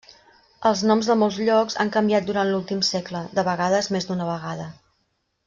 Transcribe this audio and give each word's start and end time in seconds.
Els 0.69 0.79
noms 0.91 1.09
de 1.11 1.15
molts 1.23 1.37
llocs 1.49 1.77
han 1.83 1.91
canviat 1.97 2.25
durant 2.31 2.49
l'últim 2.55 2.81
segle, 2.89 3.23
de 3.41 3.45
vegades 3.51 3.91
més 3.97 4.09
d'una 4.11 4.33
vegada. 4.33 4.69